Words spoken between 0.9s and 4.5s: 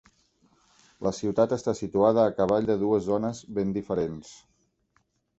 La ciutat està situada a cavall de dues zones ben diferents.